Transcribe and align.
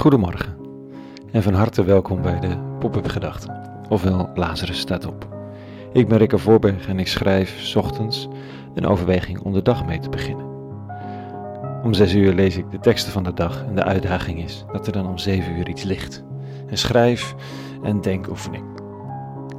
Goedemorgen 0.00 0.56
en 1.32 1.42
van 1.42 1.54
harte 1.54 1.84
welkom 1.84 2.22
bij 2.22 2.40
de 2.40 2.56
Pop-up 2.78 3.08
Gedachten, 3.08 3.84
ofwel 3.88 4.30
Lazarus 4.34 4.78
staat 4.78 5.06
op. 5.06 5.28
Ik 5.92 6.08
ben 6.08 6.18
Rikke 6.18 6.38
Voorberg 6.38 6.88
en 6.88 6.98
ik 6.98 7.08
schrijf 7.08 7.76
ochtends 7.76 8.28
een 8.74 8.86
overweging 8.86 9.40
om 9.40 9.52
de 9.52 9.62
dag 9.62 9.86
mee 9.86 9.98
te 9.98 10.08
beginnen. 10.08 10.46
Om 11.82 11.94
6 11.94 12.14
uur 12.14 12.32
lees 12.32 12.56
ik 12.56 12.70
de 12.70 12.80
teksten 12.80 13.12
van 13.12 13.22
de 13.22 13.34
dag 13.34 13.64
en 13.64 13.74
de 13.74 13.84
uitdaging 13.84 14.42
is 14.42 14.64
dat 14.72 14.86
er 14.86 14.92
dan 14.92 15.06
om 15.06 15.18
7 15.18 15.58
uur 15.58 15.68
iets 15.68 15.82
ligt. 15.82 16.24
Een 16.66 16.78
schrijf- 16.78 17.34
en 17.82 18.00
denkoefening. 18.00 18.64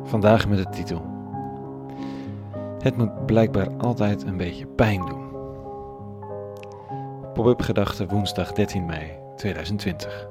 Vandaag 0.03 0.47
met 0.47 0.57
de 0.57 0.69
titel 0.69 1.01
Het 2.79 2.97
moet 2.97 3.25
blijkbaar 3.25 3.69
altijd 3.77 4.23
een 4.23 4.37
beetje 4.37 4.67
pijn 4.67 5.05
doen. 5.05 5.29
Pop-up 7.33 7.61
Gedachten 7.61 8.07
woensdag 8.07 8.51
13 8.51 8.85
mei 8.85 9.19
2020. 9.35 10.29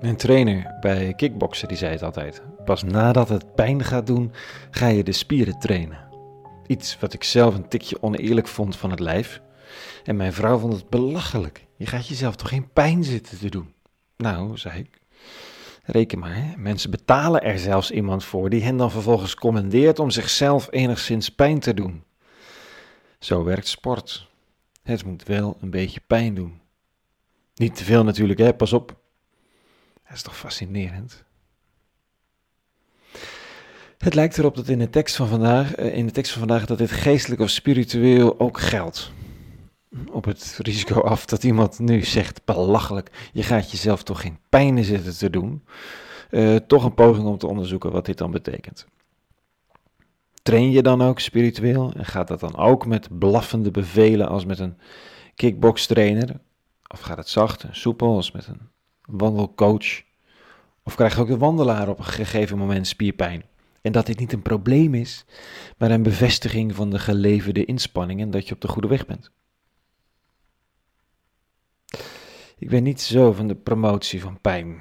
Mijn 0.00 0.16
trainer 0.16 0.76
bij 0.80 1.12
kickboksen 1.16 1.68
die 1.68 1.76
zei 1.76 1.92
het 1.92 2.02
altijd. 2.02 2.42
Pas 2.64 2.82
nadat 2.82 3.28
het 3.28 3.54
pijn 3.54 3.84
gaat 3.84 4.06
doen, 4.06 4.32
ga 4.70 4.86
je 4.86 5.04
de 5.04 5.12
spieren 5.12 5.58
trainen. 5.58 5.98
Iets 6.66 6.98
wat 6.98 7.12
ik 7.12 7.24
zelf 7.24 7.54
een 7.54 7.68
tikje 7.68 8.02
oneerlijk 8.02 8.48
vond 8.48 8.76
van 8.76 8.90
het 8.90 9.00
lijf. 9.00 9.40
En 10.04 10.16
mijn 10.16 10.32
vrouw 10.32 10.58
vond 10.58 10.72
het 10.72 10.88
belachelijk. 10.88 11.66
Je 11.76 11.86
gaat 11.86 12.08
jezelf 12.08 12.36
toch 12.36 12.48
geen 12.48 12.72
pijn 12.72 13.04
zitten 13.04 13.38
te 13.38 13.48
doen? 13.48 13.74
Nou, 14.16 14.56
zei 14.56 14.78
ik. 14.78 15.00
Reken 15.84 16.18
maar, 16.18 16.54
mensen 16.56 16.90
betalen 16.90 17.42
er 17.42 17.58
zelfs 17.58 17.90
iemand 17.90 18.24
voor 18.24 18.50
die 18.50 18.62
hen 18.62 18.76
dan 18.76 18.90
vervolgens 18.90 19.34
commandeert 19.34 19.98
om 19.98 20.10
zichzelf 20.10 20.68
enigszins 20.70 21.28
pijn 21.28 21.60
te 21.60 21.74
doen. 21.74 22.04
Zo 23.18 23.44
werkt 23.44 23.68
sport. 23.68 24.28
Het 24.82 25.04
moet 25.04 25.22
wel 25.22 25.56
een 25.60 25.70
beetje 25.70 26.00
pijn 26.06 26.34
doen. 26.34 26.60
Niet 27.54 27.76
te 27.76 27.84
veel 27.84 28.04
natuurlijk, 28.04 28.38
hè? 28.38 28.54
pas 28.54 28.72
op. 28.72 28.96
Dat 30.08 30.16
is 30.16 30.22
toch 30.22 30.36
fascinerend? 30.36 31.24
Het 33.98 34.14
lijkt 34.14 34.38
erop 34.38 34.56
dat 34.56 34.68
in 34.68 34.78
de 34.78 34.90
tekst 34.90 35.16
van 35.16 35.28
vandaag, 35.28 35.74
eh, 35.74 35.96
in 35.96 36.06
de 36.06 36.12
tekst 36.12 36.32
van 36.32 36.40
vandaag 36.40 36.66
dat 36.66 36.78
dit 36.78 36.90
geestelijk 36.90 37.40
of 37.40 37.50
spiritueel 37.50 38.40
ook 38.40 38.60
geldt. 38.60 39.12
Op 40.10 40.24
het 40.24 40.58
risico 40.62 41.00
af 41.00 41.24
dat 41.24 41.44
iemand 41.44 41.78
nu 41.78 42.02
zegt, 42.04 42.44
belachelijk, 42.44 43.28
je 43.32 43.42
gaat 43.42 43.70
jezelf 43.70 44.02
toch 44.02 44.20
geen 44.20 44.38
pijn 44.48 44.84
zitten 44.84 45.16
te 45.16 45.30
doen. 45.30 45.64
Uh, 46.30 46.56
toch 46.56 46.84
een 46.84 46.94
poging 46.94 47.26
om 47.26 47.38
te 47.38 47.46
onderzoeken 47.46 47.92
wat 47.92 48.06
dit 48.06 48.18
dan 48.18 48.30
betekent. 48.30 48.86
Train 50.42 50.70
je 50.70 50.82
dan 50.82 51.02
ook 51.02 51.20
spiritueel 51.20 51.92
en 51.96 52.04
gaat 52.04 52.28
dat 52.28 52.40
dan 52.40 52.56
ook 52.56 52.86
met 52.86 53.18
blaffende 53.18 53.70
bevelen 53.70 54.28
als 54.28 54.44
met 54.44 54.58
een 54.58 54.78
kickbox-trainer? 55.34 56.40
Of 56.86 57.00
gaat 57.00 57.16
het 57.16 57.28
zacht 57.28 57.62
en 57.62 57.76
soepel 57.76 58.14
als 58.14 58.32
met 58.32 58.46
een 58.46 58.70
wandelcoach? 59.08 60.02
Of 60.82 60.94
krijgt 60.94 61.18
ook 61.18 61.28
de 61.28 61.38
wandelaar 61.38 61.88
op 61.88 61.98
een 61.98 62.04
gegeven 62.04 62.58
moment 62.58 62.86
spierpijn? 62.86 63.44
En 63.80 63.92
dat 63.92 64.06
dit 64.06 64.18
niet 64.18 64.32
een 64.32 64.42
probleem 64.42 64.94
is, 64.94 65.24
maar 65.78 65.90
een 65.90 66.02
bevestiging 66.02 66.74
van 66.74 66.90
de 66.90 66.98
geleverde 66.98 67.64
inspanning 67.64 68.20
en 68.20 68.30
dat 68.30 68.48
je 68.48 68.54
op 68.54 68.60
de 68.60 68.68
goede 68.68 68.88
weg 68.88 69.06
bent. 69.06 69.30
Ik 72.58 72.68
ben 72.68 72.82
niet 72.82 73.00
zo 73.00 73.32
van 73.32 73.48
de 73.48 73.54
promotie 73.54 74.20
van 74.20 74.40
pijn. 74.40 74.80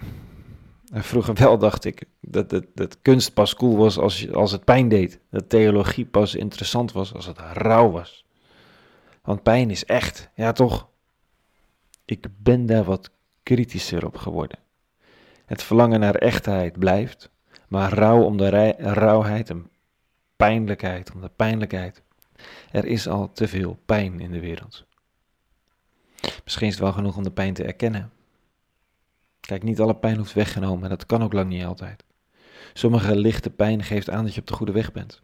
En 0.91 1.03
vroeger 1.03 1.33
wel 1.33 1.57
dacht 1.57 1.85
ik 1.85 2.03
dat, 2.21 2.49
dat, 2.49 2.65
dat 2.73 3.01
kunst 3.01 3.33
pas 3.33 3.55
cool 3.55 3.77
was 3.77 3.97
als, 3.97 4.31
als 4.31 4.51
het 4.51 4.63
pijn 4.63 4.89
deed. 4.89 5.19
Dat 5.31 5.49
theologie 5.49 6.05
pas 6.05 6.35
interessant 6.35 6.91
was 6.91 7.13
als 7.13 7.25
het 7.25 7.37
rauw 7.53 7.91
was. 7.91 8.25
Want 9.21 9.43
pijn 9.43 9.69
is 9.69 9.85
echt, 9.85 10.29
ja 10.35 10.51
toch? 10.51 10.87
Ik 12.05 12.27
ben 12.37 12.65
daar 12.65 12.83
wat 12.83 13.11
kritischer 13.47 14.05
op 14.05 14.17
geworden. 14.17 14.59
Het 15.45 15.63
verlangen 15.63 15.99
naar 15.99 16.15
echtheid 16.15 16.79
blijft, 16.79 17.29
maar 17.67 17.93
rouw 17.93 18.23
om 18.23 18.37
de 18.37 18.49
rauwheid 18.77 19.49
en 19.49 19.69
pijnlijkheid 20.35 21.11
om 21.13 21.21
de 21.21 21.31
pijnlijkheid. 21.35 22.01
Er 22.71 22.85
is 22.85 23.07
al 23.07 23.31
te 23.31 23.47
veel 23.47 23.79
pijn 23.85 24.19
in 24.19 24.31
de 24.31 24.39
wereld. 24.39 24.85
Misschien 26.43 26.67
is 26.67 26.73
het 26.73 26.83
wel 26.83 26.93
genoeg 26.93 27.17
om 27.17 27.23
de 27.23 27.31
pijn 27.31 27.53
te 27.53 27.63
erkennen. 27.63 28.11
Kijk, 29.39 29.63
niet 29.63 29.79
alle 29.79 29.95
pijn 29.95 30.17
hoeft 30.17 30.33
weggenomen 30.33 30.83
en 30.83 30.89
dat 30.89 31.05
kan 31.05 31.23
ook 31.23 31.33
lang 31.33 31.49
niet 31.49 31.65
altijd. 31.65 32.03
Sommige 32.73 33.15
lichte 33.15 33.49
pijn 33.49 33.83
geeft 33.83 34.09
aan 34.09 34.23
dat 34.23 34.33
je 34.33 34.41
op 34.41 34.47
de 34.47 34.53
goede 34.53 34.71
weg 34.71 34.91
bent. 34.91 35.21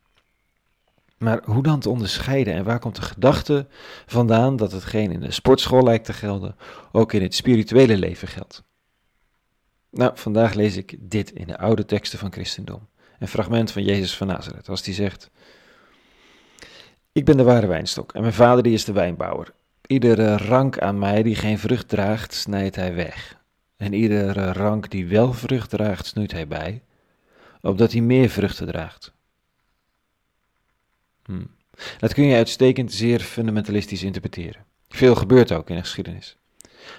Maar 1.17 1.41
hoe 1.45 1.63
dan 1.63 1.79
te 1.79 1.89
onderscheiden 1.89 2.53
en 2.53 2.63
waar 2.63 2.79
komt 2.79 2.95
de 2.95 3.01
gedachte 3.01 3.67
vandaan 4.05 4.55
dat 4.55 4.71
hetgeen 4.71 5.11
in 5.11 5.19
de 5.19 5.31
sportschool 5.31 5.83
lijkt 5.83 6.05
te 6.05 6.13
gelden, 6.13 6.55
ook 6.91 7.13
in 7.13 7.21
het 7.21 7.35
spirituele 7.35 7.97
leven 7.97 8.27
geldt? 8.27 8.63
Nou, 9.89 10.11
vandaag 10.15 10.53
lees 10.53 10.77
ik 10.77 10.95
dit 10.99 11.31
in 11.31 11.47
de 11.47 11.57
oude 11.57 11.85
teksten 11.85 12.19
van 12.19 12.31
christendom. 12.31 12.87
Een 13.19 13.27
fragment 13.27 13.71
van 13.71 13.83
Jezus 13.83 14.17
van 14.17 14.27
Nazareth, 14.27 14.69
als 14.69 14.81
die 14.81 14.93
zegt: 14.93 15.31
Ik 17.11 17.25
ben 17.25 17.37
de 17.37 17.43
ware 17.43 17.67
wijnstok 17.67 18.13
en 18.13 18.21
mijn 18.21 18.33
vader 18.33 18.63
die 18.63 18.73
is 18.73 18.85
de 18.85 18.91
wijnbouwer. 18.91 19.53
Iedere 19.87 20.37
rank 20.37 20.79
aan 20.79 20.99
mij 20.99 21.23
die 21.23 21.35
geen 21.35 21.59
vrucht 21.59 21.89
draagt, 21.89 22.33
snijdt 22.33 22.75
hij 22.75 22.95
weg. 22.95 23.41
En 23.77 23.93
iedere 23.93 24.53
rank 24.53 24.89
die 24.89 25.07
wel 25.07 25.33
vrucht 25.33 25.69
draagt, 25.69 26.05
snoeit 26.05 26.31
hij 26.31 26.47
bij, 26.47 26.83
opdat 27.61 27.91
hij 27.91 28.01
meer 28.01 28.29
vruchten 28.29 28.67
draagt. 28.67 29.12
Hm. 31.33 31.45
Dat 31.97 32.13
kun 32.13 32.23
je 32.23 32.35
uitstekend 32.35 32.93
zeer 32.93 33.19
fundamentalistisch 33.19 34.03
interpreteren. 34.03 34.65
Veel 34.89 35.15
gebeurt 35.15 35.51
ook 35.51 35.69
in 35.69 35.75
de 35.75 35.81
geschiedenis. 35.81 36.37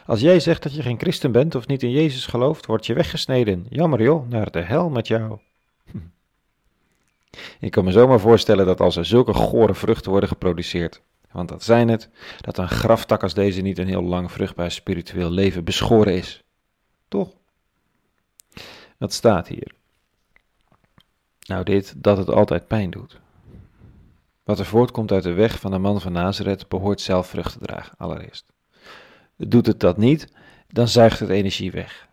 Als 0.06 0.20
jij 0.20 0.40
zegt 0.40 0.62
dat 0.62 0.74
je 0.74 0.82
geen 0.82 0.98
christen 0.98 1.32
bent 1.32 1.54
of 1.54 1.66
niet 1.66 1.82
in 1.82 1.90
Jezus 1.90 2.26
gelooft, 2.26 2.66
word 2.66 2.86
je 2.86 2.94
weggesneden. 2.94 3.66
Jammer 3.68 4.02
joh, 4.02 4.28
naar 4.28 4.50
de 4.50 4.60
hel 4.60 4.88
met 4.88 5.06
jou. 5.06 5.38
Hm. 5.90 5.98
Ik 7.60 7.70
kan 7.70 7.84
me 7.84 7.92
zomaar 7.92 8.20
voorstellen 8.20 8.66
dat 8.66 8.80
als 8.80 8.96
er 8.96 9.04
zulke 9.04 9.34
gore 9.34 9.74
vruchten 9.74 10.10
worden 10.10 10.28
geproduceerd, 10.28 11.02
want 11.30 11.48
dat 11.48 11.62
zijn 11.62 11.88
het, 11.88 12.08
dat 12.40 12.58
een 12.58 12.68
graftak 12.68 13.22
als 13.22 13.34
deze 13.34 13.60
niet 13.60 13.78
een 13.78 13.88
heel 13.88 14.02
lang 14.02 14.32
vruchtbaar 14.32 14.70
spiritueel 14.70 15.30
leven 15.30 15.64
beschoren 15.64 16.14
is. 16.14 16.42
Toch? 17.08 17.30
Wat 18.98 19.12
staat 19.12 19.48
hier? 19.48 19.72
Nou 21.46 21.64
dit, 21.64 21.94
dat 21.96 22.16
het 22.16 22.30
altijd 22.30 22.66
pijn 22.66 22.90
doet. 22.90 23.22
Wat 24.44 24.58
er 24.58 24.64
voortkomt 24.66 25.12
uit 25.12 25.22
de 25.22 25.32
weg 25.32 25.60
van 25.60 25.70
de 25.70 25.78
man 25.78 26.00
van 26.00 26.12
Nazareth 26.12 26.68
behoort 26.68 27.00
zelf 27.00 27.26
vrucht 27.26 27.52
te 27.52 27.58
dragen, 27.58 27.96
allereerst. 27.96 28.52
Doet 29.36 29.66
het 29.66 29.80
dat 29.80 29.96
niet, 29.96 30.28
dan 30.68 30.88
zuigt 30.88 31.20
het 31.20 31.28
energie 31.28 31.70
weg. 31.70 32.08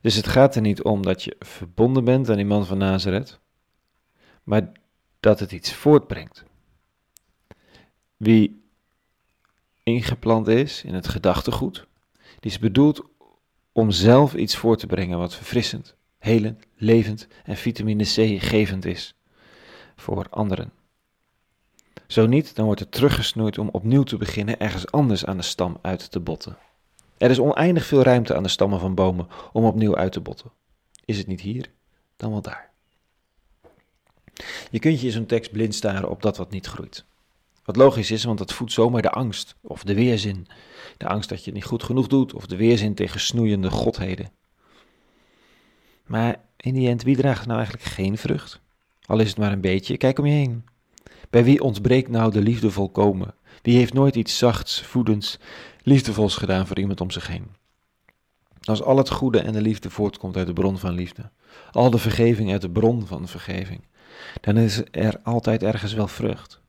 Dus 0.00 0.14
het 0.14 0.26
gaat 0.26 0.54
er 0.54 0.60
niet 0.60 0.82
om 0.82 1.02
dat 1.02 1.22
je 1.22 1.36
verbonden 1.38 2.04
bent 2.04 2.30
aan 2.30 2.36
die 2.36 2.44
man 2.44 2.66
van 2.66 2.78
Nazareth, 2.78 3.40
maar 4.42 4.72
dat 5.20 5.40
het 5.40 5.52
iets 5.52 5.72
voortbrengt. 5.72 6.44
Wie 8.16 8.64
ingeplant 9.82 10.48
is 10.48 10.84
in 10.84 10.94
het 10.94 11.08
gedachtegoed, 11.08 11.86
die 12.40 12.50
is 12.50 12.58
bedoeld 12.58 13.04
om 13.72 13.90
zelf 13.90 14.34
iets 14.34 14.56
voor 14.56 14.76
te 14.76 14.86
brengen 14.86 15.18
wat 15.18 15.34
verfrissend, 15.34 15.96
helend, 16.18 16.66
levend 16.76 17.28
en 17.44 17.56
vitamine 17.56 18.04
C 18.04 18.42
gevend 18.42 18.84
is 18.84 19.14
voor 19.96 20.26
anderen. 20.30 20.72
Zo 22.10 22.26
niet, 22.26 22.54
dan 22.54 22.64
wordt 22.64 22.80
het 22.80 22.92
teruggesnoeid 22.92 23.58
om 23.58 23.68
opnieuw 23.68 24.02
te 24.02 24.16
beginnen 24.16 24.60
ergens 24.60 24.90
anders 24.90 25.24
aan 25.24 25.36
de 25.36 25.42
stam 25.42 25.78
uit 25.82 26.10
te 26.10 26.20
botten. 26.20 26.56
Er 27.18 27.30
is 27.30 27.38
oneindig 27.38 27.86
veel 27.86 28.02
ruimte 28.02 28.34
aan 28.34 28.42
de 28.42 28.48
stammen 28.48 28.80
van 28.80 28.94
bomen 28.94 29.28
om 29.52 29.64
opnieuw 29.64 29.96
uit 29.96 30.12
te 30.12 30.20
botten. 30.20 30.50
Is 31.04 31.18
het 31.18 31.26
niet 31.26 31.40
hier, 31.40 31.70
dan 32.16 32.30
wel 32.30 32.42
daar. 32.42 32.70
Je 34.70 34.78
kunt 34.78 35.00
je 35.00 35.06
in 35.06 35.12
zo'n 35.12 35.26
tekst 35.26 35.52
blind 35.52 35.74
staren 35.74 36.10
op 36.10 36.22
dat 36.22 36.36
wat 36.36 36.50
niet 36.50 36.66
groeit. 36.66 37.04
Wat 37.64 37.76
logisch 37.76 38.10
is, 38.10 38.24
want 38.24 38.38
dat 38.38 38.52
voedt 38.52 38.72
zomaar 38.72 39.02
de 39.02 39.10
angst 39.10 39.56
of 39.60 39.84
de 39.84 39.94
weerzin. 39.94 40.46
De 40.96 41.08
angst 41.08 41.28
dat 41.28 41.38
je 41.38 41.44
het 41.44 41.54
niet 41.54 41.64
goed 41.64 41.82
genoeg 41.82 42.06
doet 42.06 42.34
of 42.34 42.46
de 42.46 42.56
weerzin 42.56 42.94
tegen 42.94 43.20
snoeiende 43.20 43.70
godheden. 43.70 44.30
Maar 46.06 46.40
in 46.56 46.74
die 46.74 46.88
end, 46.88 47.02
wie 47.02 47.16
draagt 47.16 47.46
nou 47.46 47.58
eigenlijk 47.58 47.88
geen 47.88 48.18
vrucht? 48.18 48.60
Al 49.06 49.20
is 49.20 49.28
het 49.28 49.38
maar 49.38 49.52
een 49.52 49.60
beetje, 49.60 49.96
kijk 49.96 50.18
om 50.18 50.26
je 50.26 50.32
heen. 50.32 50.64
Bij 51.30 51.44
wie 51.44 51.62
ontbreekt 51.62 52.08
nou 52.08 52.32
de 52.32 52.40
liefde 52.40 52.70
volkomen? 52.70 53.34
Wie 53.62 53.76
heeft 53.76 53.92
nooit 53.92 54.16
iets 54.16 54.38
zachts, 54.38 54.82
voedends, 54.82 55.38
liefdevols 55.82 56.36
gedaan 56.36 56.66
voor 56.66 56.78
iemand 56.78 57.00
om 57.00 57.10
zich 57.10 57.26
heen? 57.26 57.46
Als 58.60 58.82
al 58.82 58.96
het 58.96 59.10
goede 59.10 59.40
en 59.40 59.52
de 59.52 59.60
liefde 59.60 59.90
voortkomt 59.90 60.36
uit 60.36 60.46
de 60.46 60.52
bron 60.52 60.78
van 60.78 60.92
liefde, 60.92 61.30
al 61.70 61.90
de 61.90 61.98
vergeving 61.98 62.52
uit 62.52 62.60
de 62.60 62.70
bron 62.70 63.06
van 63.06 63.28
vergeving, 63.28 63.86
dan 64.40 64.56
is 64.56 64.82
er 64.90 65.20
altijd 65.22 65.62
ergens 65.62 65.92
wel 65.92 66.08
vrucht. 66.08 66.60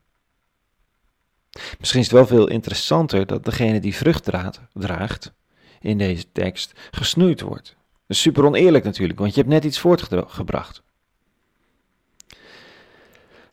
Misschien 1.79 1.99
is 1.99 2.05
het 2.05 2.15
wel 2.15 2.27
veel 2.27 2.47
interessanter 2.47 3.25
dat 3.25 3.45
degene 3.45 3.79
die 3.79 3.95
vrucht 3.95 4.29
draagt 4.73 5.33
in 5.79 5.97
deze 5.97 6.31
tekst 6.31 6.73
gesnoeid 6.91 7.41
wordt. 7.41 7.75
Dat 7.91 8.17
is 8.17 8.21
super 8.21 8.45
oneerlijk 8.45 8.83
natuurlijk, 8.83 9.19
want 9.19 9.33
je 9.33 9.39
hebt 9.39 9.53
net 9.53 9.63
iets 9.63 9.79
voortgebracht. 9.79 10.83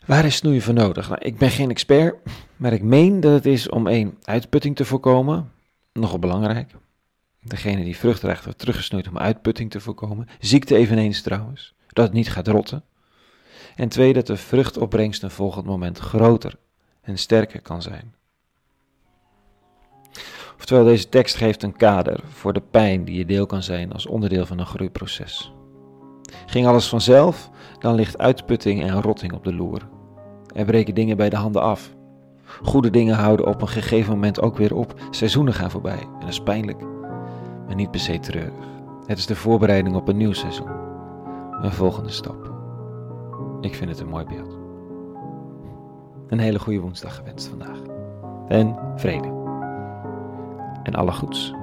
Waar 0.09 0.25
is 0.25 0.37
snoeien 0.37 0.63
voor 0.63 0.75
nodig? 0.75 1.09
Nou, 1.09 1.21
ik 1.23 1.39
ben 1.39 1.51
geen 1.51 1.71
expert, 1.71 2.17
maar 2.57 2.73
ik 2.73 2.83
meen 2.83 3.21
dat 3.21 3.33
het 3.33 3.47
is 3.47 3.69
om 3.69 3.87
één 3.87 4.19
uitputting 4.23 4.77
te 4.77 4.85
voorkomen. 4.85 5.53
Nogal 5.93 6.19
belangrijk. 6.19 6.71
Degene 7.43 7.85
die 7.85 7.97
vrucht 7.97 8.21
draagt 8.21 8.45
wordt 8.45 8.59
teruggesnoeid 8.59 9.09
om 9.09 9.19
uitputting 9.19 9.71
te 9.71 9.81
voorkomen. 9.81 10.29
Ziekte 10.41 10.77
eveneens 10.77 11.23
trouwens, 11.23 11.75
dat 11.89 12.05
het 12.05 12.15
niet 12.15 12.31
gaat 12.31 12.49
rotten. 12.49 12.85
En 13.77 13.89
twee, 13.89 14.13
dat 14.13 14.27
de 14.27 14.37
vruchtopbrengst 14.37 15.23
een 15.23 15.31
volgend 15.31 15.67
moment 15.67 15.99
groter 15.99 16.59
en 17.01 17.19
sterker 17.19 17.63
kan 17.63 17.83
zijn. 17.83 18.15
Oftewel, 20.57 20.85
deze 20.85 21.09
tekst 21.09 21.37
geeft 21.37 21.63
een 21.63 21.77
kader 21.77 22.21
voor 22.29 22.53
de 22.53 22.63
pijn 22.71 23.05
die 23.05 23.19
je 23.19 23.27
deel 23.27 23.47
kan 23.47 23.63
zijn 23.63 23.93
als 23.93 24.07
onderdeel 24.07 24.47
van 24.47 24.59
een 24.59 24.67
groeiproces. 24.67 25.53
Ging 26.47 26.67
alles 26.67 26.89
vanzelf, 26.89 27.51
dan 27.79 27.95
ligt 27.95 28.19
uitputting 28.19 28.83
en 28.83 29.03
rotting 29.03 29.33
op 29.33 29.45
de 29.45 29.55
loer. 29.55 29.97
Er 30.59 30.65
breken 30.65 30.95
dingen 30.95 31.17
bij 31.17 31.29
de 31.31 31.37
handen 31.37 31.63
af. 31.63 31.95
Goede 32.63 32.91
dingen 32.91 33.15
houden 33.15 33.47
op 33.47 33.63
een 33.63 33.69
gegeven 33.69 34.13
moment 34.13 34.41
ook 34.41 34.57
weer 34.57 34.75
op. 34.75 34.95
Seizoenen 35.11 35.55
gaan 35.55 35.71
voorbij 35.71 35.99
en 35.99 36.21
dat 36.21 36.29
is 36.29 36.41
pijnlijk, 36.41 36.81
maar 37.67 37.75
niet 37.75 37.91
per 37.91 38.01
se 38.01 38.19
treurig. 38.19 38.67
Het 39.07 39.19
is 39.19 39.27
de 39.27 39.37
voorbereiding 39.37 39.97
op 39.97 40.09
een 40.09 40.17
nieuw 40.17 40.33
seizoen. 40.33 40.71
Een 41.63 41.73
volgende 41.73 42.11
stap. 42.11 42.53
Ik 43.61 43.75
vind 43.75 43.91
het 43.91 44.01
een 44.01 44.09
mooi 44.09 44.25
beeld. 44.25 44.59
Een 46.29 46.39
hele 46.39 46.59
goede 46.59 46.81
woensdag 46.81 47.17
gewenst 47.17 47.49
vandaag. 47.49 47.79
En 48.49 48.77
vrede. 48.97 49.29
En 50.83 50.95
alle 50.95 51.13
goeds. 51.13 51.55